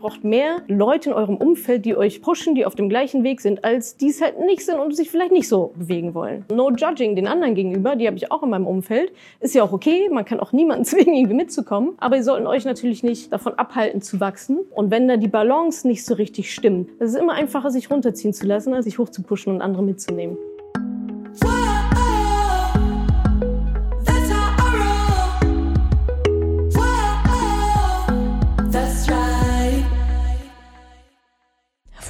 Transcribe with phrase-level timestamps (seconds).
[0.00, 3.64] braucht mehr Leute in eurem Umfeld, die euch pushen, die auf dem gleichen Weg sind,
[3.64, 6.44] als die es halt nicht sind und sich vielleicht nicht so bewegen wollen.
[6.50, 9.12] No judging den anderen gegenüber, die habe ich auch in meinem Umfeld.
[9.40, 11.92] Ist ja auch okay, man kann auch niemanden zwingen, irgendwie mitzukommen.
[11.98, 14.60] Aber ihr sollten euch natürlich nicht davon abhalten zu wachsen.
[14.74, 18.32] Und wenn da die Balance nicht so richtig stimmt, es ist immer einfacher, sich runterziehen
[18.32, 20.36] zu lassen, als sich hochzupuschen und andere mitzunehmen.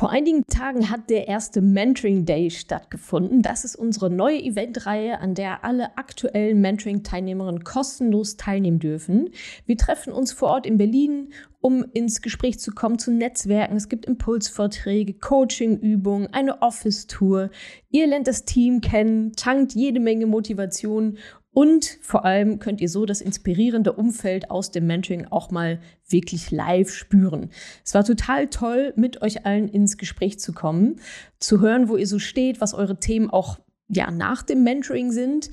[0.00, 3.42] Vor einigen Tagen hat der erste Mentoring Day stattgefunden.
[3.42, 9.28] Das ist unsere neue Eventreihe, an der alle aktuellen Mentoring-Teilnehmerinnen kostenlos teilnehmen dürfen.
[9.66, 13.76] Wir treffen uns vor Ort in Berlin, um ins Gespräch zu kommen, zu Netzwerken.
[13.76, 17.50] Es gibt Impulsvorträge, Coachingübungen, eine Office-Tour.
[17.90, 21.18] Ihr lernt das Team kennen, tankt jede Menge Motivation
[21.52, 26.50] und vor allem könnt ihr so das inspirierende Umfeld aus dem Mentoring auch mal wirklich
[26.50, 27.50] live spüren.
[27.84, 31.00] Es war total toll, mit euch allen ins Gespräch zu kommen,
[31.40, 35.50] zu hören, wo ihr so steht, was eure Themen auch ja, nach dem Mentoring sind.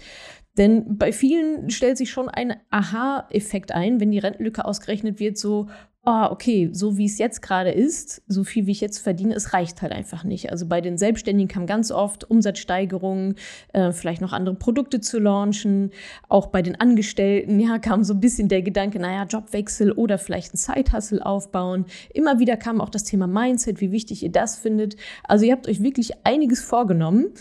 [0.58, 5.67] Denn bei vielen stellt sich schon ein Aha-Effekt ein, wenn die Rentenlücke ausgerechnet wird, so,
[6.08, 9.52] oh, okay, so wie es jetzt gerade ist, so viel wie ich jetzt verdiene, es
[9.52, 10.50] reicht halt einfach nicht.
[10.50, 13.36] Also bei den Selbstständigen kam ganz oft Umsatzsteigerungen,
[13.74, 15.92] äh, vielleicht noch andere Produkte zu launchen.
[16.30, 20.54] Auch bei den Angestellten, ja, kam so ein bisschen der Gedanke, naja, Jobwechsel oder vielleicht
[20.54, 21.86] ein Side-Hustle aufbauen.
[22.14, 24.96] Immer wieder kam auch das Thema Mindset, wie wichtig ihr das findet.
[25.26, 27.34] Also ihr habt euch wirklich einiges vorgenommen.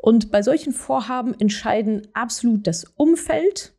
[0.00, 3.74] Und bei solchen Vorhaben entscheiden absolut das Umfeld,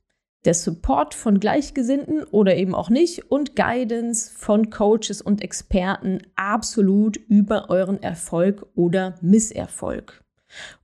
[0.45, 7.17] der Support von Gleichgesinnten oder eben auch nicht und Guidance von Coaches und Experten absolut
[7.17, 10.23] über euren Erfolg oder Misserfolg.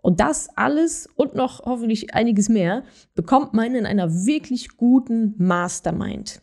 [0.02, 6.42] Und das alles und noch hoffentlich einiges mehr bekommt man in einer wirklich guten Mastermind.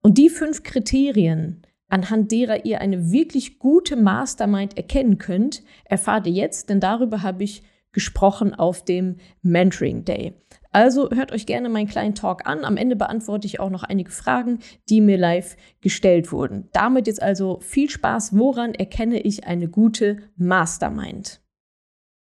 [0.00, 6.32] Und die fünf Kriterien, anhand derer ihr eine wirklich gute Mastermind erkennen könnt, erfahrt ihr
[6.32, 10.34] jetzt, denn darüber habe ich gesprochen auf dem Mentoring Day.
[10.72, 12.64] Also hört euch gerne meinen kleinen Talk an.
[12.64, 16.68] Am Ende beantworte ich auch noch einige Fragen, die mir live gestellt wurden.
[16.72, 18.36] Damit jetzt also viel Spaß.
[18.36, 21.40] Woran erkenne ich eine gute Mastermind?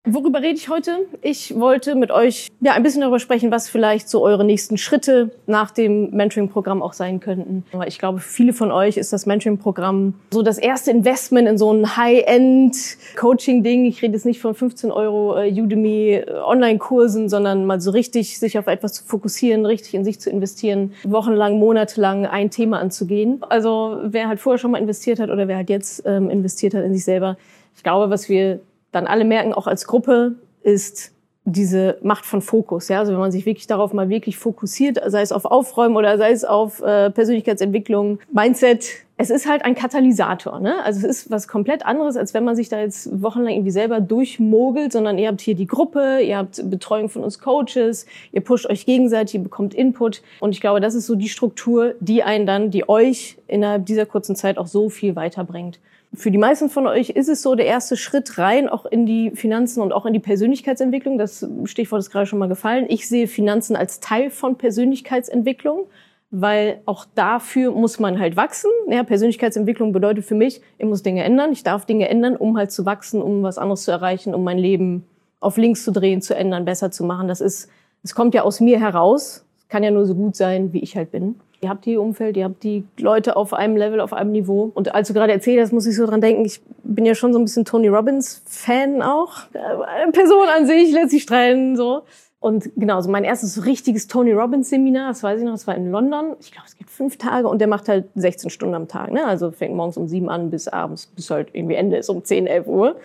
[0.05, 1.05] Worüber rede ich heute?
[1.21, 5.31] Ich wollte mit euch ja ein bisschen darüber sprechen, was vielleicht so eure nächsten Schritte
[5.47, 7.63] nach dem Mentoring-Programm auch sein könnten.
[7.71, 11.71] Aber ich glaube, viele von euch ist das Mentoring-Programm so das erste Investment in so
[11.71, 13.85] ein High-End-Coaching-Ding.
[13.85, 18.39] Ich rede jetzt nicht von 15 Euro äh, Udemy äh, Online-Kursen, sondern mal so richtig
[18.39, 23.41] sich auf etwas zu fokussieren, richtig in sich zu investieren, wochenlang, monatelang ein Thema anzugehen.
[23.47, 26.83] Also wer halt vorher schon mal investiert hat oder wer halt jetzt ähm, investiert hat
[26.83, 27.37] in sich selber.
[27.77, 28.59] Ich glaube, was wir
[28.93, 31.13] dann alle merken, auch als Gruppe, ist
[31.45, 32.87] diese Macht von Fokus.
[32.87, 32.99] Ja?
[32.99, 36.31] Also wenn man sich wirklich darauf mal wirklich fokussiert, sei es auf Aufräumen oder sei
[36.31, 38.85] es auf äh, Persönlichkeitsentwicklung, Mindset,
[39.17, 40.59] es ist halt ein Katalysator.
[40.59, 40.83] Ne?
[40.83, 43.99] Also es ist was komplett anderes, als wenn man sich da jetzt wochenlang irgendwie selber
[43.99, 48.65] durchmogelt, sondern ihr habt hier die Gruppe, ihr habt Betreuung von uns Coaches, ihr pusht
[48.65, 50.21] euch gegenseitig, ihr bekommt Input.
[50.39, 54.05] Und ich glaube, das ist so die Struktur, die einen dann, die euch innerhalb dieser
[54.05, 55.79] kurzen Zeit auch so viel weiterbringt
[56.15, 59.31] für die meisten von euch ist es so der erste Schritt rein auch in die
[59.31, 61.17] Finanzen und auch in die Persönlichkeitsentwicklung.
[61.17, 62.85] Das Stichwort ist gerade schon mal gefallen.
[62.87, 65.87] Ich sehe Finanzen als Teil von Persönlichkeitsentwicklung,
[66.29, 68.69] weil auch dafür muss man halt wachsen.
[68.89, 71.51] Ja, Persönlichkeitsentwicklung bedeutet für mich, ich muss Dinge ändern.
[71.51, 74.59] Ich darf Dinge ändern, um halt zu wachsen, um was anderes zu erreichen, um mein
[74.59, 75.05] Leben
[75.39, 77.27] auf links zu drehen, zu ändern, besser zu machen.
[77.27, 77.69] Das ist,
[78.03, 79.45] es kommt ja aus mir heraus.
[79.67, 81.39] Kann ja nur so gut sein, wie ich halt bin.
[81.63, 84.71] Ihr habt die Umfeld, ihr habt die Leute auf einem Level, auf einem Niveau.
[84.73, 87.31] Und als du gerade erzählt hast, muss ich so dran denken, ich bin ja schon
[87.31, 89.43] so ein bisschen Tony Robbins Fan auch.
[89.53, 92.03] Äh, Person an sich lässt sich streiten, so.
[92.43, 95.75] Und genau, so mein erstes richtiges Tony Robbins Seminar, das weiß ich noch, das war
[95.75, 96.35] in London.
[96.41, 99.13] Ich glaube, es geht fünf Tage und der macht halt 16 Stunden am Tag.
[99.13, 99.25] Ne?
[99.25, 102.45] Also fängt morgens um sieben an bis abends, bis halt irgendwie Ende ist um 10,
[102.45, 102.97] 11 Uhr.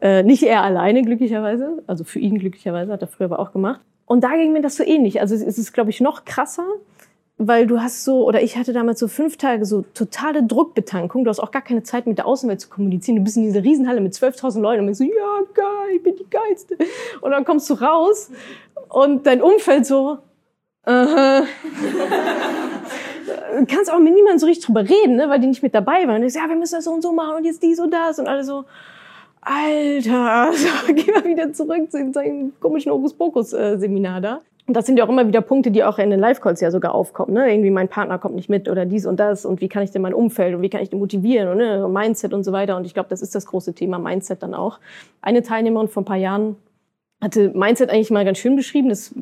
[0.00, 1.84] Äh, nicht er alleine, glücklicherweise.
[1.86, 3.80] Also für ihn glücklicherweise, hat er früher aber auch gemacht.
[4.04, 5.20] Und da ging mir das so ähnlich.
[5.20, 6.66] Also es ist, glaube ich, noch krasser,
[7.48, 11.24] weil du hast so, oder ich hatte damals so fünf Tage so totale Druckbetankung.
[11.24, 13.16] Du hast auch gar keine Zeit mit der Außenwelt zu kommunizieren.
[13.16, 16.16] Du bist in dieser Riesenhalle mit 12.000 Leuten und denkst so, ja, geil, ich bin
[16.16, 16.76] die Geilste.
[17.20, 18.30] Und dann kommst du raus
[18.88, 20.18] und dein Umfeld so,
[20.84, 21.42] aha.
[23.58, 26.06] du kannst auch mit niemandem so richtig drüber reden, ne, weil die nicht mit dabei
[26.06, 26.16] waren.
[26.16, 27.92] Und du sagst, ja, wir müssen das so und so machen und jetzt dies und
[27.92, 28.64] das und alle so,
[29.40, 34.40] Alter, so, geh mal wieder zurück zu deinem komischen Hokuspokus-Seminar da.
[34.66, 36.94] Und das sind ja auch immer wieder Punkte, die auch in den Live-Calls ja sogar
[36.94, 37.34] aufkommen.
[37.34, 37.52] Ne?
[37.52, 40.02] Irgendwie mein Partner kommt nicht mit oder dies und das und wie kann ich denn
[40.02, 41.88] mein Umfeld und wie kann ich den motivieren und ne?
[41.88, 42.76] Mindset und so weiter.
[42.76, 44.78] Und ich glaube, das ist das große Thema Mindset dann auch.
[45.20, 46.56] Eine Teilnehmerin vor ein paar Jahren
[47.20, 48.88] hatte Mindset eigentlich mal ganz schön beschrieben.
[48.88, 49.12] Das,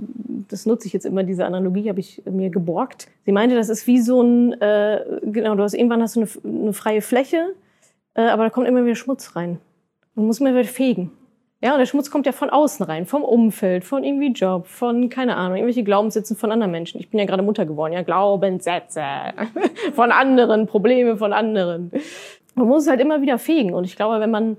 [0.48, 3.08] das nutze ich jetzt immer, diese Analogie habe ich mir geborgt.
[3.25, 6.31] Sie meinte, das ist wie so ein, äh, genau, du hast irgendwann hast du eine,
[6.44, 7.54] eine freie Fläche,
[8.14, 9.58] äh, aber da kommt immer wieder Schmutz rein.
[10.14, 11.12] Man muss immer wieder fegen.
[11.62, 15.10] Ja, und der Schmutz kommt ja von außen rein, vom Umfeld, von irgendwie Job, von,
[15.10, 16.98] keine Ahnung, irgendwelche Glaubenssätze von anderen Menschen.
[17.00, 19.02] Ich bin ja gerade Mutter geworden, ja, Glaubenssätze
[19.94, 21.90] von anderen, Probleme von anderen.
[22.54, 23.74] Man muss es halt immer wieder fegen.
[23.74, 24.56] Und ich glaube, wenn man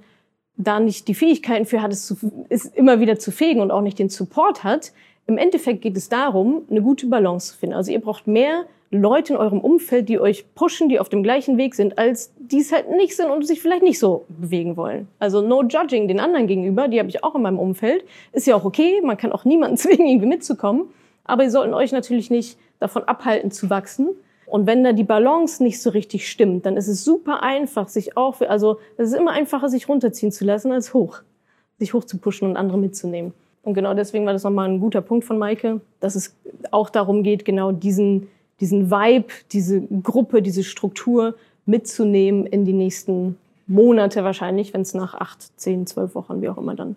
[0.58, 2.18] da nicht die Fähigkeiten für hat, es, zu,
[2.50, 4.92] es immer wieder zu fegen und auch nicht den Support hat,
[5.32, 7.76] im Endeffekt geht es darum, eine gute Balance zu finden.
[7.76, 11.58] Also ihr braucht mehr Leute in eurem Umfeld, die euch pushen, die auf dem gleichen
[11.58, 15.08] Weg sind, als die es halt nicht sind und sich vielleicht nicht so bewegen wollen.
[15.18, 18.04] Also no judging den anderen gegenüber, die habe ich auch in meinem Umfeld.
[18.34, 20.90] Ist ja auch okay, man kann auch niemanden zwingen, irgendwie mitzukommen.
[21.24, 24.10] Aber ihr sollten euch natürlich nicht davon abhalten zu wachsen.
[24.46, 28.18] Und wenn da die Balance nicht so richtig stimmt, dann ist es super einfach, sich
[28.18, 31.22] auch, also es ist immer einfacher, sich runterziehen zu lassen, als hoch,
[31.80, 33.34] sich hoch zu pushen und andere mitzunehmen.
[33.64, 36.36] Und genau deswegen war das nochmal ein guter Punkt von Maike, dass es
[36.72, 38.28] auch darum geht, genau diesen,
[38.60, 41.36] diesen Vibe, diese Gruppe, diese Struktur
[41.66, 43.38] mitzunehmen in die nächsten
[43.68, 46.96] Monate wahrscheinlich, wenn es nach acht, zehn, zwölf Wochen, wie auch immer dann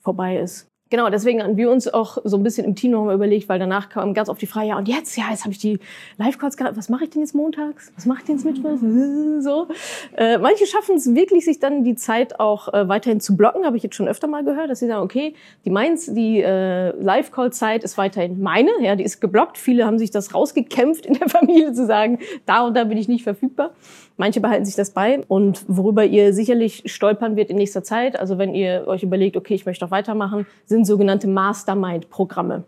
[0.00, 0.66] vorbei ist.
[0.90, 3.90] Genau, deswegen haben wir uns auch so ein bisschen im Team nochmal überlegt, weil danach
[3.90, 5.78] kam ganz oft die Frage, ja, und jetzt, ja, jetzt habe ich die
[6.16, 7.92] Live-Calls gehabt, was mache ich denn jetzt montags?
[7.94, 8.80] Was mache ich denn jetzt mittwochs?
[9.40, 9.68] So.
[10.16, 13.76] Äh, manche schaffen es wirklich, sich dann die Zeit auch äh, weiterhin zu blocken, habe
[13.76, 17.84] ich jetzt schon öfter mal gehört, dass sie sagen, okay, die meins, die äh, Live-Call-Zeit
[17.84, 19.58] ist weiterhin meine, ja, die ist geblockt.
[19.58, 23.08] Viele haben sich das rausgekämpft in der Familie zu sagen, da und da bin ich
[23.08, 23.70] nicht verfügbar.
[24.20, 28.36] Manche behalten sich das bei und worüber ihr sicherlich stolpern wird in nächster Zeit, also
[28.36, 32.64] wenn ihr euch überlegt, okay, ich möchte auch weitermachen, sind sogenannte Mastermind-Programme.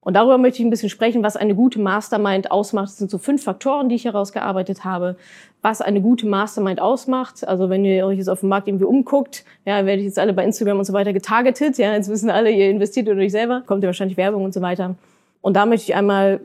[0.00, 2.88] Und darüber möchte ich ein bisschen sprechen, was eine gute Mastermind ausmacht.
[2.88, 5.16] Das sind so fünf Faktoren, die ich herausgearbeitet habe,
[5.62, 7.48] was eine gute Mastermind ausmacht.
[7.48, 10.44] Also wenn ihr euch jetzt auf dem Markt irgendwie umguckt, ja, werdet jetzt alle bei
[10.44, 11.78] Instagram und so weiter getargetet.
[11.78, 14.60] Ja, jetzt wissen alle, ihr investiert in euch selber, kommt ja wahrscheinlich Werbung und so
[14.60, 14.94] weiter.
[15.40, 16.40] Und da möchte ich einmal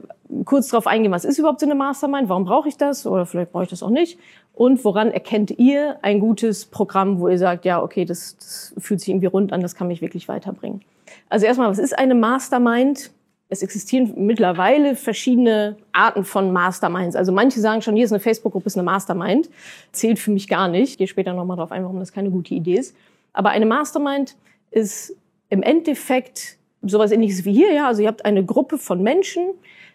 [0.45, 3.51] kurz darauf eingehen, was ist überhaupt so eine Mastermind, warum brauche ich das oder vielleicht
[3.51, 4.19] brauche ich das auch nicht
[4.53, 9.00] und woran erkennt ihr ein gutes Programm, wo ihr sagt, ja, okay, das, das fühlt
[9.00, 10.81] sich irgendwie rund an, das kann mich wirklich weiterbringen.
[11.29, 13.11] Also erstmal, was ist eine Mastermind?
[13.51, 17.15] Es existieren mittlerweile verschiedene Arten von Masterminds.
[17.15, 19.50] Also manche sagen schon, hier ist eine Facebook-Gruppe, ist eine Mastermind.
[19.91, 20.91] Zählt für mich gar nicht.
[20.91, 22.95] Ich gehe später nochmal darauf ein, warum das keine gute Idee ist.
[23.33, 24.35] Aber eine Mastermind
[24.69, 25.15] ist
[25.50, 27.88] im Endeffekt sowas ähnliches wie hier, ja.
[27.88, 29.47] Also ihr habt eine Gruppe von Menschen,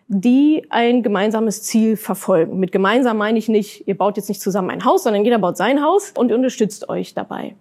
[0.08, 2.58] die ein gemeinsames Ziel verfolgen.
[2.58, 5.56] Mit gemeinsam meine ich nicht, ihr baut jetzt nicht zusammen ein Haus, sondern jeder baut
[5.56, 7.54] sein Haus und unterstützt euch dabei.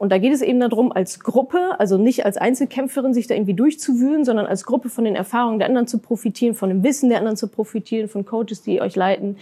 [0.00, 3.52] Und da geht es eben darum, als Gruppe, also nicht als Einzelkämpferin sich da irgendwie
[3.52, 7.18] durchzuwühlen, sondern als Gruppe von den Erfahrungen der anderen zu profitieren, von dem Wissen der
[7.18, 9.36] anderen zu profitieren, von Coaches, die euch leiten,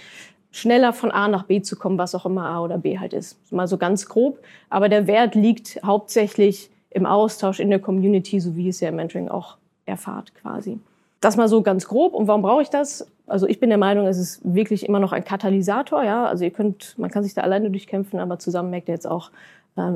[0.50, 3.38] schneller von A nach B zu kommen, was auch immer A oder B halt ist.
[3.52, 4.40] Mal so ganz grob.
[4.68, 8.96] Aber der Wert liegt hauptsächlich im Austausch in der Community, so wie es ja im
[8.96, 10.80] Mentoring auch erfahrt quasi.
[11.20, 12.14] Das mal so ganz grob.
[12.14, 13.06] Und warum brauche ich das?
[13.28, 16.02] Also ich bin der Meinung, es ist wirklich immer noch ein Katalysator.
[16.02, 19.06] Ja, also ihr könnt, man kann sich da alleine durchkämpfen, aber zusammen merkt ihr jetzt
[19.06, 19.30] auch,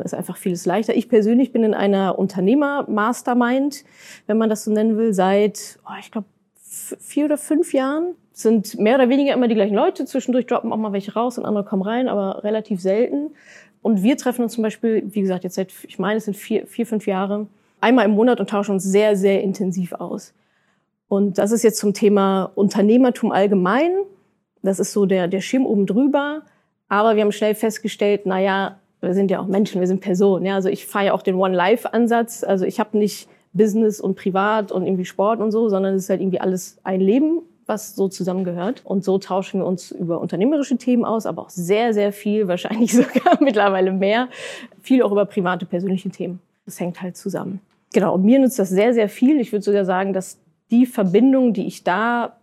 [0.04, 0.94] ist einfach vieles leichter.
[0.94, 3.84] Ich persönlich bin in einer Unternehmer-Mastermind,
[4.26, 6.26] wenn man das so nennen will, seit, oh, ich glaube,
[6.62, 8.14] vier oder fünf Jahren.
[8.34, 10.06] Sind mehr oder weniger immer die gleichen Leute.
[10.06, 13.32] Zwischendurch droppen auch mal welche raus und andere kommen rein, aber relativ selten.
[13.82, 16.66] Und wir treffen uns zum Beispiel, wie gesagt, jetzt seit, ich meine, es sind vier,
[16.66, 17.46] vier, fünf Jahre,
[17.80, 20.32] einmal im Monat und tauschen uns sehr, sehr intensiv aus.
[21.08, 23.90] Und das ist jetzt zum Thema Unternehmertum allgemein.
[24.62, 26.42] Das ist so der, der Schirm oben drüber.
[26.88, 30.46] Aber wir haben schnell festgestellt, na ja, wir sind ja auch Menschen, wir sind Personen.
[30.46, 32.44] Ja, also ich fahre ja auch den One-Life-Ansatz.
[32.44, 36.10] Also ich habe nicht Business und Privat und irgendwie Sport und so, sondern es ist
[36.10, 38.82] halt irgendwie alles ein Leben was so zusammengehört.
[38.84, 42.92] Und so tauschen wir uns über unternehmerische Themen aus, aber auch sehr, sehr viel, wahrscheinlich
[42.92, 44.28] sogar mittlerweile mehr,
[44.82, 46.40] viel auch über private, persönliche Themen.
[46.64, 47.60] Das hängt halt zusammen.
[47.92, 49.40] Genau, und mir nützt das sehr, sehr viel.
[49.40, 50.38] Ich würde sogar sagen, dass
[50.70, 52.36] die Verbindung, die ich da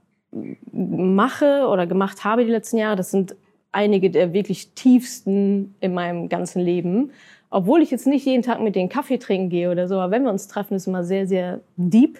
[0.71, 3.35] mache oder gemacht habe die letzten Jahre, das sind
[3.71, 7.11] einige der wirklich tiefsten in meinem ganzen Leben.
[7.49, 10.23] Obwohl ich jetzt nicht jeden Tag mit denen Kaffee trinken gehe oder so, aber wenn
[10.23, 12.19] wir uns treffen, ist immer sehr, sehr deep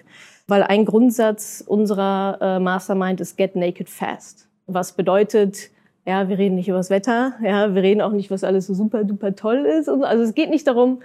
[0.50, 4.48] weil ein Grundsatz unserer äh, Mastermind ist Get Naked Fast.
[4.66, 5.70] Was bedeutet,
[6.04, 8.74] ja, wir reden nicht über das Wetter, ja, wir reden auch nicht, was alles so
[8.74, 9.88] super duper toll ist.
[9.88, 11.02] Und, also es geht nicht darum,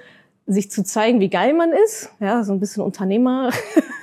[0.48, 3.50] sich zu zeigen, wie geil man ist, ja, so ein bisschen Unternehmer,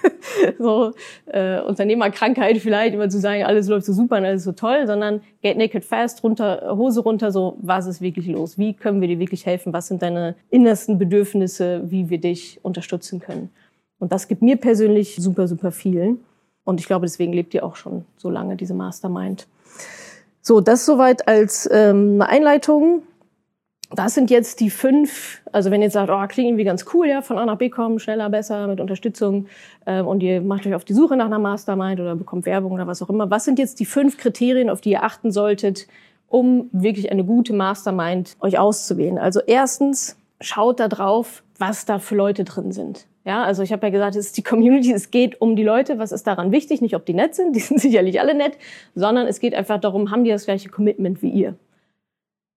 [0.59, 0.93] so
[1.27, 5.21] äh, Unternehmerkrankheit vielleicht, immer zu sagen, alles läuft so super und alles so toll, sondern
[5.43, 8.59] get naked fast, runter, Hose runter, so was ist wirklich los?
[8.59, 9.73] Wie können wir dir wirklich helfen?
[9.73, 13.51] Was sind deine innersten Bedürfnisse, wie wir dich unterstützen können?
[14.01, 16.19] Und das gibt mir persönlich super, super viel.
[16.65, 19.47] Und ich glaube, deswegen lebt ihr auch schon so lange, diese Mastermind.
[20.41, 23.03] So, das soweit als ähm, eine Einleitung.
[23.95, 27.09] Das sind jetzt die fünf, also wenn ihr jetzt sagt, oh, klingt irgendwie ganz cool,
[27.09, 29.47] ja, von A nach B kommen, schneller, besser, mit Unterstützung
[29.87, 32.87] ähm, und ihr macht euch auf die Suche nach einer Mastermind oder bekommt Werbung oder
[32.87, 33.31] was auch immer.
[33.31, 35.87] Was sind jetzt die fünf Kriterien, auf die ihr achten solltet,
[36.29, 39.19] um wirklich eine gute Mastermind euch auszuwählen?
[39.19, 43.07] Also erstens, schaut da drauf, was da für Leute drin sind.
[43.25, 45.99] Ja, also ich habe ja gesagt, es ist die Community, es geht um die Leute,
[45.99, 48.59] was ist daran wichtig, nicht ob die nett sind, die sind sicherlich alle nett,
[48.95, 51.55] sondern es geht einfach darum, haben die das gleiche Commitment wie ihr?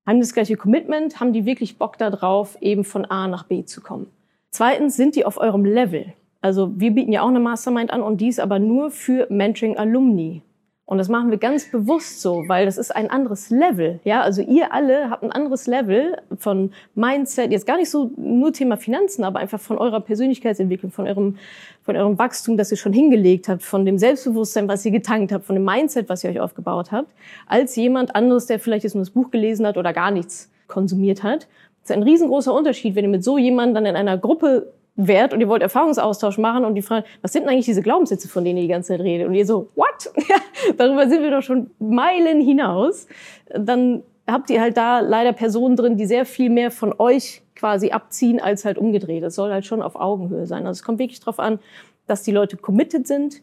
[0.05, 3.81] Haben das gleiche Commitment, haben die wirklich Bock darauf, eben von A nach B zu
[3.81, 4.07] kommen.
[4.51, 6.13] Zweitens, sind die auf eurem Level?
[6.41, 10.43] Also wir bieten ja auch eine Mastermind an und dies aber nur für Mentoring Alumni.
[10.87, 13.99] Und das machen wir ganz bewusst so, weil das ist ein anderes Level.
[14.03, 18.53] Ja, also ihr alle habt ein anderes Level von Mindset, jetzt gar nicht so nur
[18.53, 21.37] Thema Finanzen, aber einfach von eurer Persönlichkeitsentwicklung, von eurem,
[21.81, 25.45] von eurem Wachstum, das ihr schon hingelegt habt, von dem Selbstbewusstsein, was ihr getankt habt,
[25.45, 27.11] von dem Mindset, was ihr euch aufgebaut habt,
[27.47, 31.23] als jemand anderes, der vielleicht jetzt nur das Buch gelesen hat oder gar nichts konsumiert
[31.23, 31.47] hat.
[31.81, 35.33] Das ist ein riesengroßer Unterschied, wenn ihr mit so jemandem dann in einer Gruppe wert
[35.33, 38.45] und ihr wollt Erfahrungsaustausch machen und die fragen, was sind denn eigentlich diese Glaubenssätze, von
[38.45, 39.27] denen ihr die ganze Zeit redet?
[39.27, 40.11] Und ihr so, what?
[40.77, 43.07] darüber sind wir doch schon Meilen hinaus.
[43.53, 47.91] Dann habt ihr halt da leider Personen drin, die sehr viel mehr von euch quasi
[47.91, 49.23] abziehen, als halt umgedreht.
[49.23, 50.65] Es soll halt schon auf Augenhöhe sein.
[50.65, 51.59] Also es kommt wirklich darauf an,
[52.07, 53.41] dass die Leute committed sind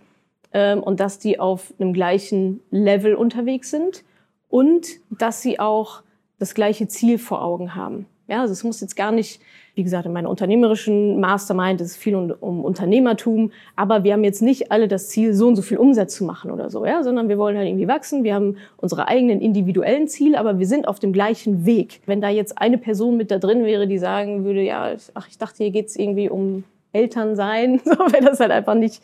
[0.52, 4.04] ähm, und dass die auf einem gleichen Level unterwegs sind
[4.49, 6.02] und dass sie auch
[6.38, 8.06] das gleiche Ziel vor Augen haben.
[8.28, 9.40] Ja, also es muss jetzt gar nicht
[9.75, 14.25] wie gesagt, in meiner unternehmerischen Mastermind ist es viel um, um, Unternehmertum, aber wir haben
[14.25, 17.02] jetzt nicht alle das Ziel, so und so viel Umsatz zu machen oder so, ja,
[17.02, 18.23] sondern wir wollen halt irgendwie wachsen.
[18.23, 22.00] Wir haben unsere eigenen individuellen Ziele, aber wir sind auf dem gleichen Weg.
[22.05, 25.38] Wenn da jetzt eine Person mit da drin wäre, die sagen würde, ja, ach, ich
[25.38, 29.02] dachte, hier geht's irgendwie um Elternsein, so wäre das halt einfach nicht,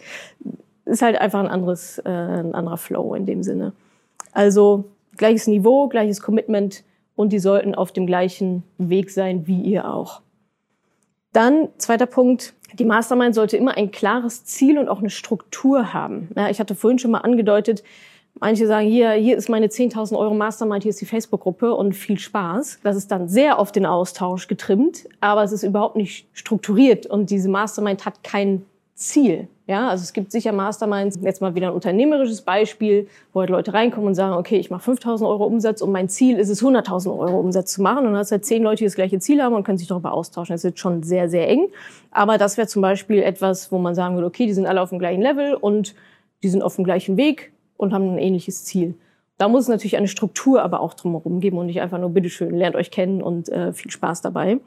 [0.84, 3.72] ist halt einfach ein anderes, äh, ein anderer Flow in dem Sinne.
[4.32, 4.84] Also
[5.16, 6.84] gleiches Niveau, gleiches Commitment
[7.16, 10.20] und die sollten auf dem gleichen Weg sein wie ihr auch.
[11.32, 16.28] Dann, zweiter Punkt, die Mastermind sollte immer ein klares Ziel und auch eine Struktur haben.
[16.36, 17.82] Ja, ich hatte vorhin schon mal angedeutet,
[18.40, 22.18] manche sagen, hier, hier ist meine 10.000 Euro Mastermind, hier ist die Facebook-Gruppe und viel
[22.18, 22.80] Spaß.
[22.82, 27.30] Das ist dann sehr auf den Austausch getrimmt, aber es ist überhaupt nicht strukturiert und
[27.30, 28.64] diese Mastermind hat kein
[28.98, 29.46] Ziel.
[29.68, 33.72] Ja, also es gibt sicher Masterminds, jetzt mal wieder ein unternehmerisches Beispiel, wo halt Leute
[33.72, 37.16] reinkommen und sagen, okay, ich mache 5000 Euro Umsatz und mein Ziel ist es, 100.000
[37.16, 37.98] Euro Umsatz zu machen.
[37.98, 40.12] Und dann hast halt zehn Leute, die das gleiche Ziel haben und können sich darüber
[40.12, 40.52] austauschen.
[40.52, 41.68] Das ist jetzt schon sehr, sehr eng.
[42.10, 44.88] Aber das wäre zum Beispiel etwas, wo man sagen würde, okay, die sind alle auf
[44.88, 45.94] dem gleichen Level und
[46.42, 48.94] die sind auf dem gleichen Weg und haben ein ähnliches Ziel.
[49.36, 52.52] Da muss es natürlich eine Struktur aber auch drumherum geben und nicht einfach nur, bitteschön,
[52.52, 54.58] lernt euch kennen und äh, viel Spaß dabei.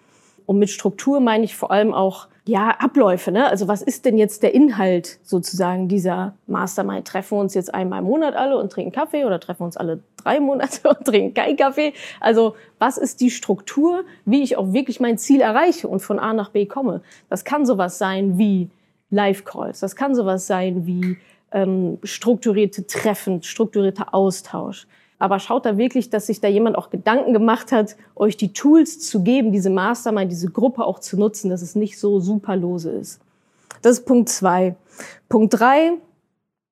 [0.45, 3.31] Und mit Struktur meine ich vor allem auch ja, Abläufe.
[3.31, 3.47] Ne?
[3.47, 7.07] Also was ist denn jetzt der Inhalt sozusagen dieser Mastermind?
[7.07, 9.77] Treffen wir uns jetzt einmal im Monat alle und trinken Kaffee oder treffen wir uns
[9.77, 11.93] alle drei Monate und trinken keinen Kaffee?
[12.19, 16.33] Also was ist die Struktur, wie ich auch wirklich mein Ziel erreiche und von A
[16.33, 17.01] nach B komme?
[17.29, 18.69] Das kann sowas sein wie
[19.11, 19.81] Live-Calls.
[19.81, 21.17] Das kann sowas sein wie
[21.51, 24.87] ähm, strukturierte Treffen, strukturierter Austausch
[25.21, 28.99] aber schaut da wirklich, dass sich da jemand auch Gedanken gemacht hat, euch die Tools
[28.99, 32.89] zu geben, diese Mastermind, diese Gruppe auch zu nutzen, dass es nicht so super lose
[32.89, 33.21] ist.
[33.83, 34.75] Das ist Punkt zwei.
[35.29, 35.91] Punkt drei,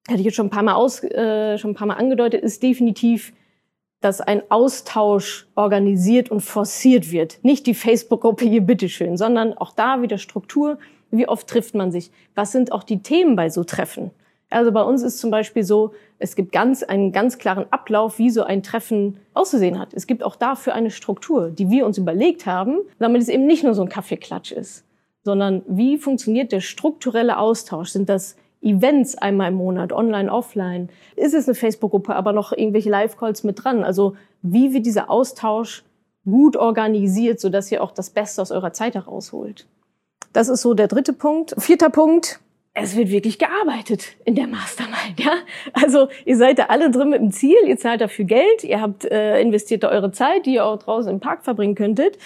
[0.07, 2.63] hatte ich jetzt schon ein paar Mal aus, äh, schon ein paar Mal angedeutet, ist
[2.63, 3.33] definitiv,
[4.01, 7.43] dass ein Austausch organisiert und forciert wird.
[7.43, 10.79] Nicht die Facebook-Gruppe hier bitteschön, sondern auch da wieder Struktur.
[11.11, 12.09] Wie oft trifft man sich?
[12.33, 14.09] Was sind auch die Themen bei so Treffen?
[14.49, 18.29] Also bei uns ist zum Beispiel so, es gibt ganz, einen ganz klaren Ablauf, wie
[18.29, 19.93] so ein Treffen auszusehen hat.
[19.93, 23.63] Es gibt auch dafür eine Struktur, die wir uns überlegt haben, damit es eben nicht
[23.63, 24.85] nur so ein Kaffeeklatsch ist,
[25.23, 27.89] sondern wie funktioniert der strukturelle Austausch?
[27.89, 30.89] Sind das Events einmal im Monat, online, offline?
[31.15, 33.83] Ist es eine Facebook-Gruppe, aber noch irgendwelche Live-Calls mit dran?
[33.83, 35.83] Also wie wird dieser Austausch
[36.25, 39.67] gut organisiert, sodass ihr auch das Beste aus eurer Zeit herausholt?
[40.33, 41.55] Das ist so der dritte Punkt.
[41.57, 42.39] Vierter Punkt,
[42.73, 45.33] es wird wirklich gearbeitet in der Mastermind, ja.
[45.73, 49.05] Also ihr seid da alle drin mit dem Ziel, ihr zahlt dafür Geld, ihr habt
[49.05, 52.17] äh, investiert da eure Zeit, die ihr auch draußen im Park verbringen könntet.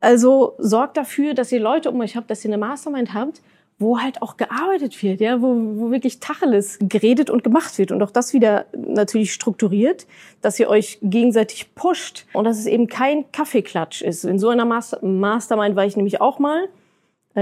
[0.00, 3.40] Also sorgt dafür, dass ihr Leute um euch habt, dass ihr eine Mastermind habt,
[3.78, 8.02] wo halt auch gearbeitet wird, ja, wo, wo wirklich Tacheles geredet und gemacht wird und
[8.02, 10.06] auch das wieder natürlich strukturiert,
[10.40, 14.24] dass ihr euch gegenseitig pusht und dass es eben kein Kaffeeklatsch ist.
[14.24, 16.68] In so einer Master Mastermind war ich nämlich auch mal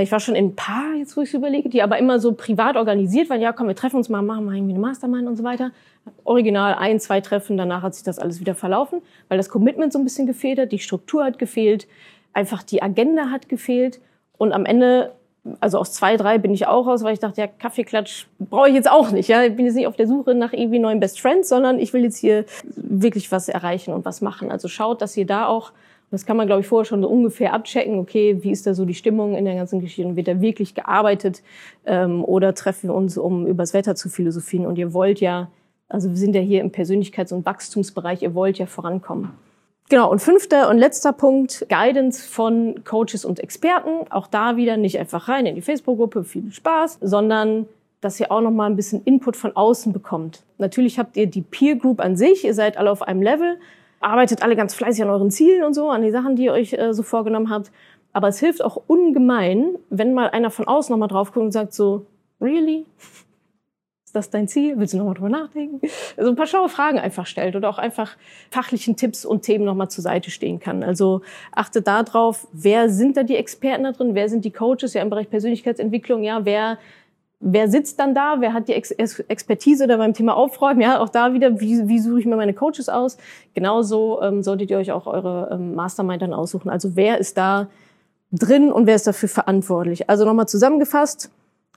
[0.02, 2.32] ich war schon in ein paar, jetzt wo ich es überlege, die aber immer so
[2.32, 3.40] privat organisiert waren.
[3.40, 5.70] Ja, komm, wir treffen uns mal, machen mal irgendwie eine Mastermind und so weiter.
[6.24, 9.98] Original ein, zwei Treffen, danach hat sich das alles wieder verlaufen, weil das Commitment so
[10.00, 11.86] ein bisschen gefehlt hat, die Struktur hat gefehlt,
[12.32, 14.00] einfach die Agenda hat gefehlt.
[14.36, 15.12] Und am Ende,
[15.60, 18.74] also aus zwei, drei bin ich auch raus, weil ich dachte, ja, Kaffeeklatsch brauche ich
[18.74, 19.28] jetzt auch nicht.
[19.28, 21.92] Ja, ich bin jetzt nicht auf der Suche nach irgendwie neuen Best Friends, sondern ich
[21.92, 24.50] will jetzt hier wirklich was erreichen und was machen.
[24.50, 25.70] Also schaut, dass ihr da auch
[26.14, 27.98] Das kann man, glaube ich, vorher schon so ungefähr abchecken.
[27.98, 30.08] Okay, wie ist da so die Stimmung in der ganzen Geschichte?
[30.08, 31.42] Und wird da wirklich gearbeitet?
[31.86, 34.64] Ähm, oder treffen wir uns, um übers Wetter zu philosophieren?
[34.64, 35.50] Und ihr wollt ja,
[35.88, 39.30] also wir sind ja hier im Persönlichkeits- und Wachstumsbereich, ihr wollt ja vorankommen.
[39.88, 44.06] Genau, und fünfter und letzter Punkt, Guidance von Coaches und Experten.
[44.10, 47.66] Auch da wieder nicht einfach rein in die Facebook-Gruppe, viel Spaß, sondern
[48.00, 50.44] dass ihr auch noch mal ein bisschen Input von außen bekommt.
[50.58, 53.58] Natürlich habt ihr die Peer Group an sich, ihr seid alle auf einem Level,
[54.04, 56.72] arbeitet alle ganz fleißig an euren Zielen und so, an die Sachen, die ihr euch
[56.74, 57.70] äh, so vorgenommen habt.
[58.12, 61.74] Aber es hilft auch ungemein, wenn mal einer von außen nochmal drauf guckt und sagt
[61.74, 62.06] so,
[62.40, 62.86] really?
[64.06, 64.78] Ist das dein Ziel?
[64.78, 65.80] Willst du nochmal drüber nachdenken?
[66.16, 68.16] Also ein paar schlaue Fragen einfach stellt oder auch einfach
[68.50, 70.84] fachlichen Tipps und Themen nochmal zur Seite stehen kann.
[70.84, 74.14] Also achtet da drauf, wer sind da die Experten da drin?
[74.14, 76.22] Wer sind die Coaches ja im Bereich Persönlichkeitsentwicklung?
[76.22, 76.78] Ja, wer
[77.44, 81.10] wer sitzt dann da, wer hat die Ex Expertise da beim Thema Aufräumen, ja, auch
[81.10, 83.18] da wieder, wie, wie suche ich mir meine Coaches aus?
[83.52, 86.70] Genauso ähm, solltet ihr euch auch eure ähm, Mastermind dann aussuchen.
[86.70, 87.68] Also wer ist da
[88.32, 90.08] drin und wer ist dafür verantwortlich?
[90.08, 91.30] Also nochmal zusammengefasst,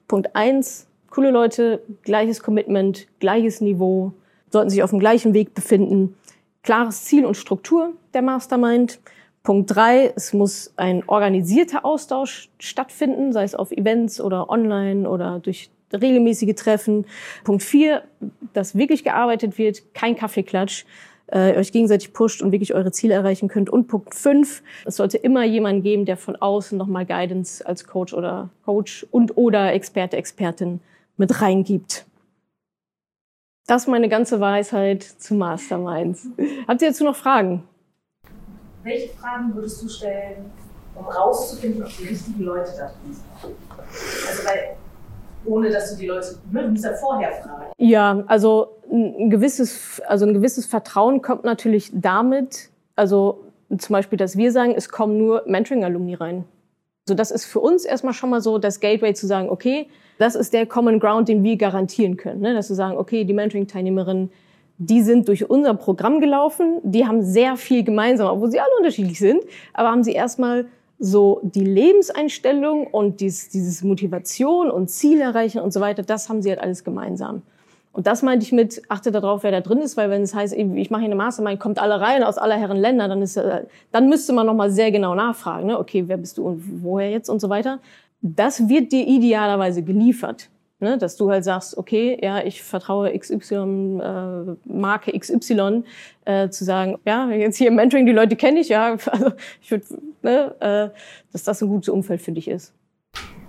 [0.08, 4.14] Punkt eins: coole Leute, gleiches Commitment, gleiches Niveau,
[4.50, 6.16] sollten sich auf dem gleichen Weg befinden,
[6.64, 9.00] klares Ziel und Struktur der Mastermind.
[9.48, 15.40] Punkt drei, es muss ein organisierter Austausch stattfinden, sei es auf Events oder online oder
[15.40, 17.06] durch regelmäßige Treffen.
[17.46, 18.04] Punkt vier,
[18.52, 20.84] dass wirklich gearbeitet wird, kein Kaffeeklatsch,
[21.28, 23.70] äh, euch gegenseitig pusht und wirklich eure Ziele erreichen könnt.
[23.70, 28.14] Und Punkt fünf, es sollte immer jemanden geben, der von außen nochmal Guidance als Coach
[28.14, 30.82] oder Coach und oder Experte, Expertin
[31.16, 32.06] mit reingibt.
[33.66, 36.28] Das ist meine ganze Weisheit zu Masterminds.
[36.68, 37.64] Habt ihr dazu noch Fragen?
[38.88, 40.52] Welche Fragen würdest du stellen,
[40.96, 43.56] um rauszufinden, ob die richtigen Leute da drin sind?
[44.28, 44.78] Also weil,
[45.46, 47.66] ohne dass du die Leute, ne, du musst ja vorher fragen.
[47.78, 53.44] Ja, also ein gewisses, also ein gewisses Vertrauen kommt natürlich damit, also
[53.78, 56.46] zum Beispiel, dass wir sagen, es kommen nur Mentoring-Alumni rein.
[57.06, 60.36] Also das ist für uns erstmal schon mal so das Gateway zu sagen, okay, das
[60.36, 62.42] ist der Common Ground, den wir garantieren können.
[62.42, 62.54] Ne?
[62.54, 64.30] Dass wir sagen, okay, die Mentoring-Teilnehmerin
[64.78, 69.20] die sind durch unser Programm gelaufen, die haben sehr viel gemeinsam, obwohl sie alle unterschiedlich
[69.20, 69.42] sind,
[69.74, 70.66] aber haben sie erstmal
[71.00, 76.42] so die Lebenseinstellung und dies, dieses Motivation und Ziel erreichen und so weiter, das haben
[76.42, 77.42] sie halt alles gemeinsam.
[77.94, 80.54] Und das meinte ich mit, achte darauf, wer da drin ist, weil wenn es heißt,
[80.54, 83.40] ich mache hier eine Mastermind, kommt alle rein aus aller Herren Länder, dann ist,
[83.92, 85.80] dann müsste man nochmal sehr genau nachfragen, ne?
[85.80, 87.80] okay, wer bist du und woher jetzt und so weiter.
[88.22, 90.50] Das wird dir idealerweise geliefert.
[90.80, 95.84] Ne, dass du halt sagst, okay, ja, ich vertraue XY, äh, Marke XY,
[96.26, 99.72] äh, zu sagen, ja, jetzt hier im Mentoring, die Leute kenne ich, ja, also ich
[99.72, 99.86] würde,
[100.22, 101.00] ne, äh,
[101.32, 102.76] dass das ein gutes Umfeld für dich ist.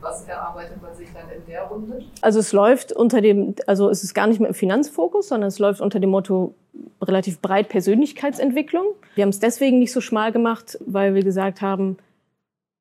[0.00, 2.02] Was erarbeitet man sich dann in der Runde?
[2.22, 5.58] Also es läuft unter dem, also es ist gar nicht mehr im Finanzfokus, sondern es
[5.58, 6.54] läuft unter dem Motto
[7.02, 8.94] relativ breit Persönlichkeitsentwicklung.
[9.16, 11.98] Wir haben es deswegen nicht so schmal gemacht, weil wir gesagt haben,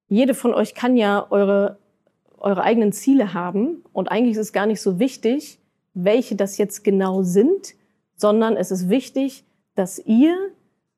[0.07, 1.77] jede von euch kann ja eure
[2.37, 3.83] eure eigenen Ziele haben.
[3.93, 5.59] Und eigentlich ist es gar nicht so wichtig,
[5.93, 7.75] welche das jetzt genau sind,
[8.15, 9.43] sondern es ist wichtig,
[9.75, 10.35] dass ihr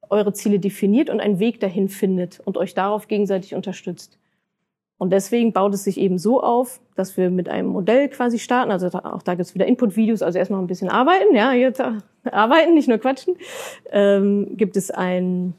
[0.10, 4.18] eure Ziele definiert und einen Weg dahin findet und euch darauf gegenseitig unterstützt.
[4.98, 8.70] Und deswegen baut es sich eben so auf, dass wir mit einem Modell quasi starten.
[8.70, 11.82] Also auch da gibt es wieder Input-Videos, also erstmal ein bisschen arbeiten, ja, jetzt
[12.26, 13.36] arbeiten, nicht nur quatschen.
[13.92, 15.54] Ähm, gibt es ein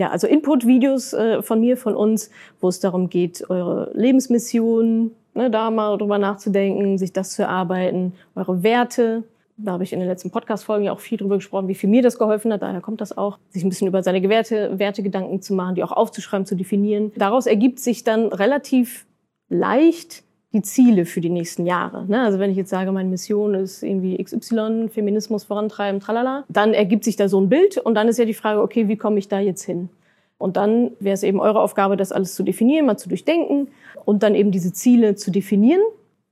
[0.00, 5.50] ja, also Input-Videos äh, von mir, von uns, wo es darum geht, eure Lebensmission, ne,
[5.50, 9.24] da mal drüber nachzudenken, sich das zu erarbeiten, eure Werte.
[9.58, 12.00] Da habe ich in den letzten Podcast-Folgen ja auch viel drüber gesprochen, wie viel mir
[12.00, 12.62] das geholfen hat.
[12.62, 15.92] Daher kommt das auch, sich ein bisschen über seine Werte, Wertegedanken zu machen, die auch
[15.92, 17.12] aufzuschreiben, zu definieren.
[17.16, 19.04] Daraus ergibt sich dann relativ
[19.50, 22.06] leicht die Ziele für die nächsten Jahre.
[22.06, 22.22] Ne?
[22.22, 27.04] Also wenn ich jetzt sage, meine Mission ist irgendwie XY, Feminismus vorantreiben, tralala, dann ergibt
[27.04, 29.28] sich da so ein Bild und dann ist ja die Frage, okay, wie komme ich
[29.28, 29.88] da jetzt hin?
[30.38, 33.68] Und dann wäre es eben eure Aufgabe, das alles zu definieren, mal zu durchdenken
[34.04, 35.82] und dann eben diese Ziele zu definieren.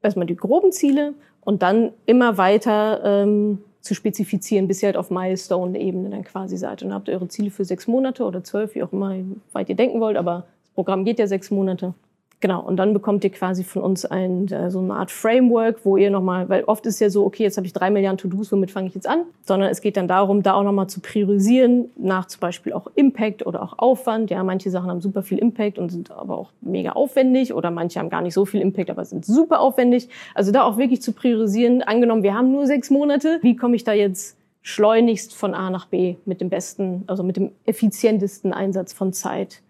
[0.03, 5.11] Erstmal die groben Ziele und dann immer weiter ähm, zu spezifizieren, bis ihr halt auf
[5.11, 6.83] Milestone-Ebene dann quasi seid.
[6.83, 9.15] Und habt ihr eure Ziele für sechs Monate oder zwölf, wie auch immer
[9.53, 11.95] weit ihr denken wollt, aber das Programm geht ja sechs Monate.
[12.41, 15.97] Genau, und dann bekommt ihr quasi von uns ein, äh, so eine Art Framework, wo
[15.97, 18.71] ihr nochmal, weil oft ist ja so, okay, jetzt habe ich drei Milliarden To-Dos, womit
[18.71, 19.23] fange ich jetzt an?
[19.43, 23.45] Sondern es geht dann darum, da auch nochmal zu priorisieren, nach zum Beispiel auch Impact
[23.45, 24.31] oder auch Aufwand.
[24.31, 27.99] Ja, manche Sachen haben super viel Impact und sind aber auch mega aufwendig oder manche
[27.99, 30.09] haben gar nicht so viel Impact, aber sind super aufwendig.
[30.35, 33.83] Also da auch wirklich zu priorisieren, angenommen, wir haben nur sechs Monate, wie komme ich
[33.83, 38.93] da jetzt schleunigst von A nach B mit dem besten, also mit dem effizientesten Einsatz
[38.93, 39.61] von Zeit?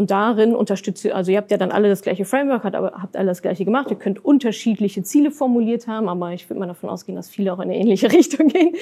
[0.00, 2.92] Und darin unterstützt ihr, also ihr habt ja dann alle das gleiche Framework, habt, aber
[2.92, 3.90] habt alle das gleiche gemacht.
[3.90, 7.58] Ihr könnt unterschiedliche Ziele formuliert haben, aber ich würde mal davon ausgehen, dass viele auch
[7.58, 8.74] in eine ähnliche Richtung gehen.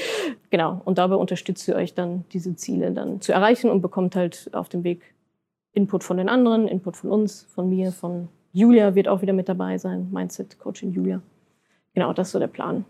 [0.51, 0.81] Genau.
[0.85, 4.69] Und dabei unterstützt ihr euch dann, diese Ziele dann zu erreichen und bekommt halt auf
[4.69, 5.13] dem Weg
[5.73, 9.49] Input von den anderen, Input von uns, von mir, von Julia wird auch wieder mit
[9.49, 11.21] dabei sein, Mindset-Coachin Julia.
[11.95, 12.85] Genau, das ist so der Plan.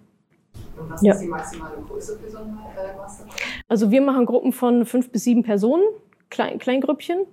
[0.79, 1.15] Und was ja.
[1.15, 2.93] ist die maximale Größe für so ein äh?
[3.69, 5.85] Also wir machen Gruppen von fünf bis sieben Personen,
[6.29, 7.25] Klein, Kleingrüppchen.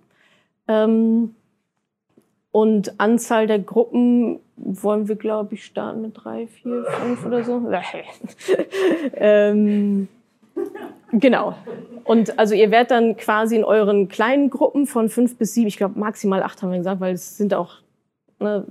[0.68, 1.36] Ähm,
[2.52, 7.62] und Anzahl der Gruppen wollen wir, glaube ich, starten mit drei, vier, fünf oder so.
[9.16, 10.08] ähm,
[11.12, 11.56] genau.
[12.06, 15.78] Und also ihr werdet dann quasi in euren kleinen Gruppen von fünf bis sieben, ich
[15.78, 17.80] glaube maximal acht haben wir gesagt, weil es sind auch,
[18.40, 18.66] ne,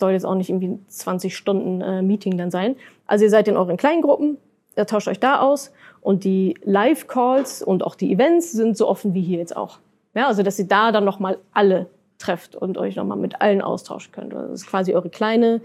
[0.00, 2.76] soll jetzt auch nicht irgendwie 20 Stunden äh, Meeting dann sein.
[3.06, 4.38] Also ihr seid in euren kleinen Gruppen,
[4.76, 9.14] ihr tauscht euch da aus und die Live-Calls und auch die Events sind so offen
[9.14, 9.78] wie hier jetzt auch.
[10.14, 11.86] Ja, also dass ihr da dann nochmal alle
[12.18, 14.34] trefft und euch nochmal mit allen austauschen könnt.
[14.34, 15.60] Also das ist quasi eure kleine,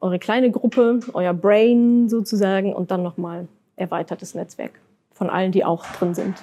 [0.00, 4.72] eure kleine Gruppe, euer Brain sozusagen und dann nochmal erweitertes Netzwerk
[5.12, 6.34] von allen, die auch drin sind.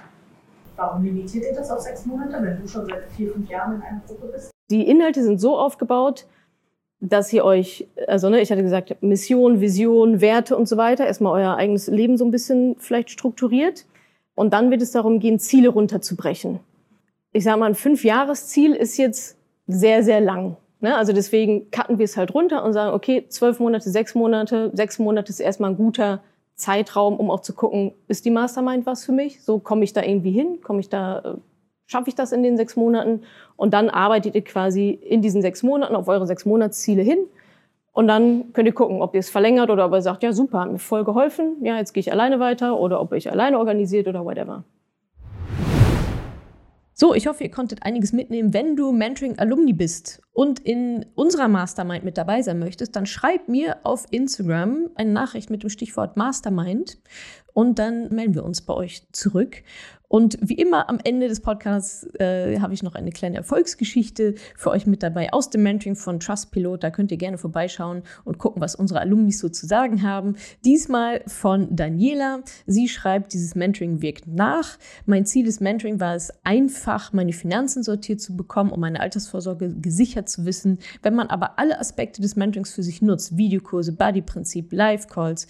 [0.76, 3.82] Warum limitiert ihr das auf sechs Monate, wenn du schon seit vier, fünf Jahren in
[3.82, 4.52] einer Gruppe bist?
[4.70, 6.28] Die Inhalte sind so aufgebaut,
[7.00, 11.42] dass ihr euch, also ne, ich hatte gesagt, Mission, Vision, Werte und so weiter, erstmal
[11.42, 13.86] euer eigenes Leben so ein bisschen vielleicht strukturiert.
[14.36, 16.60] Und dann wird es darum gehen, Ziele runterzubrechen.
[17.34, 19.38] Ich sage mal, ein Fünfjahresziel ist jetzt
[19.68, 20.58] sehr, sehr lang.
[20.80, 20.96] Ne?
[20.96, 25.00] Also deswegen cutten wir es halt runter und sagen, okay, zwölf Monate, sechs Monate, sechs
[25.00, 26.22] Monate ist erstmal ein guter
[26.56, 29.44] Zeitraum, um auch zu gucken, ist die Mastermind was für mich?
[29.44, 30.60] So komme ich da irgendwie hin?
[30.64, 31.34] Komme ich da, äh,
[31.86, 33.22] schaffe ich das in den sechs Monaten?
[33.56, 37.20] Und dann arbeitet ihr quasi in diesen sechs Monaten auf eure sechs Monatsziele hin.
[37.92, 40.60] Und dann könnt ihr gucken, ob ihr es verlängert oder ob ihr sagt, ja super,
[40.60, 43.58] hat mir voll geholfen, ja, jetzt gehe ich alleine weiter oder ob ihr euch alleine
[43.58, 44.64] organisiert oder whatever.
[47.00, 48.56] So, ich hoffe, ihr konntet einiges mitnehmen.
[48.56, 53.78] Wenn du Mentoring-Alumni bist und in unserer Mastermind mit dabei sein möchtest, dann schreib mir
[53.84, 56.98] auf Instagram eine Nachricht mit dem Stichwort Mastermind
[57.54, 59.62] und dann melden wir uns bei euch zurück.
[60.10, 64.70] Und wie immer am Ende des Podcasts äh, habe ich noch eine kleine Erfolgsgeschichte für
[64.70, 66.84] euch mit dabei aus dem Mentoring von Trustpilot.
[66.84, 70.38] Da könnt ihr gerne vorbeischauen und gucken, was unsere Alumni so zu sagen haben.
[70.64, 72.42] Diesmal von Daniela.
[72.66, 74.78] Sie schreibt, dieses Mentoring wirkt nach.
[75.06, 79.76] Mein Ziel des Mentoring war es, einfach meine Finanzen sortiert zu bekommen, um meine Altersvorsorge
[79.76, 80.80] gesichert zu wissen.
[81.02, 85.48] Wenn man aber alle Aspekte des Mentorings für sich nutzt, Videokurse, Buddy-Prinzip, Live-Calls,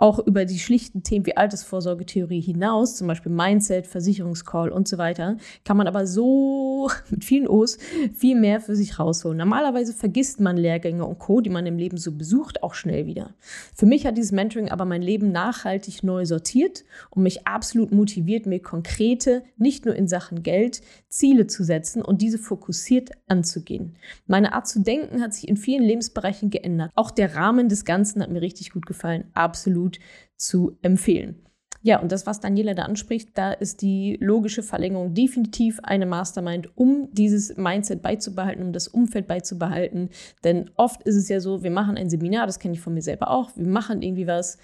[0.00, 5.36] auch über die schlichten Themen wie Altersvorsorgetheorie hinaus, zum Beispiel Mindset, Versicherungscall und so weiter,
[5.64, 6.69] kann man aber so
[7.10, 7.78] mit vielen O's
[8.14, 9.38] viel mehr für sich rausholen.
[9.38, 13.34] Normalerweise vergisst man Lehrgänge und Co., die man im Leben so besucht, auch schnell wieder.
[13.74, 18.46] Für mich hat dieses Mentoring aber mein Leben nachhaltig neu sortiert und mich absolut motiviert,
[18.46, 23.96] mir konkrete, nicht nur in Sachen Geld, Ziele zu setzen und diese fokussiert anzugehen.
[24.26, 26.90] Meine Art zu denken hat sich in vielen Lebensbereichen geändert.
[26.94, 29.24] Auch der Rahmen des Ganzen hat mir richtig gut gefallen.
[29.34, 29.98] Absolut
[30.36, 31.49] zu empfehlen.
[31.82, 36.76] Ja, und das, was Daniela da anspricht, da ist die logische Verlängerung definitiv eine Mastermind,
[36.76, 40.10] um dieses Mindset beizubehalten, um das Umfeld beizubehalten.
[40.44, 43.02] Denn oft ist es ja so, wir machen ein Seminar, das kenne ich von mir
[43.02, 44.58] selber auch, wir machen irgendwie was,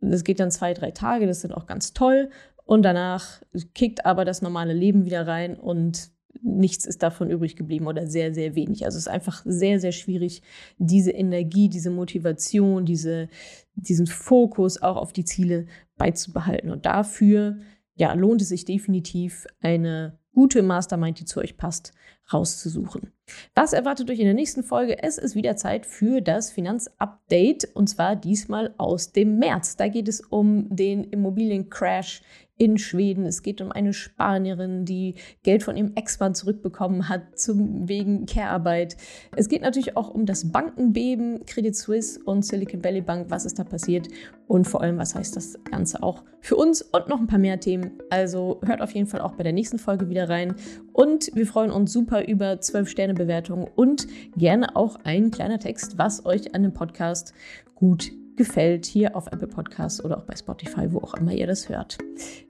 [0.00, 2.30] das geht dann zwei, drei Tage, das sind auch ganz toll.
[2.64, 3.40] Und danach
[3.74, 6.10] kickt aber das normale Leben wieder rein und
[6.42, 8.84] nichts ist davon übrig geblieben oder sehr, sehr wenig.
[8.84, 10.42] Also es ist einfach sehr, sehr schwierig,
[10.78, 13.28] diese Energie, diese Motivation, diese,
[13.74, 16.70] diesen Fokus auch auf die Ziele beizubehalten.
[16.70, 17.58] Und dafür
[17.96, 21.92] ja, lohnt es sich definitiv, eine gute Mastermind, die zu euch passt,
[22.32, 23.12] rauszusuchen.
[23.54, 25.02] Was erwartet euch in der nächsten Folge?
[25.02, 29.76] Es ist wieder Zeit für das Finanzupdate und zwar diesmal aus dem März.
[29.76, 32.22] Da geht es um den Immobiliencrash
[32.58, 33.24] in Schweden.
[33.24, 38.96] Es geht um eine Spanierin, die Geld von ihrem Ex-Mann zurückbekommen hat zum, wegen Care-Arbeit.
[39.36, 43.30] Es geht natürlich auch um das Bankenbeben, Credit Suisse und Silicon Valley Bank.
[43.30, 44.08] Was ist da passiert?
[44.48, 46.82] Und vor allem, was heißt das Ganze auch für uns?
[46.82, 47.92] Und noch ein paar mehr Themen.
[48.10, 50.54] Also hört auf jeden Fall auch bei der nächsten Folge wieder rein.
[50.92, 56.54] Und wir freuen uns super über 12-Sterne-Bewertungen und gerne auch ein kleiner Text, was euch
[56.54, 57.32] an dem Podcast
[57.74, 61.68] gut gefällt, hier auf Apple Podcasts oder auch bei Spotify, wo auch immer ihr das
[61.68, 61.98] hört.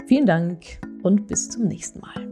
[0.07, 2.28] Vielen Dank und bis zum nächsten Mal.